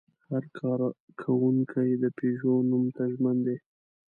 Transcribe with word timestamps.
هر 0.29 0.43
کارکوونکی 0.59 1.89
د 2.03 2.05
پيژو 2.17 2.53
نوم 2.69 2.85
ته 2.95 3.03
ژمن 3.13 3.37
دی. 3.45 3.57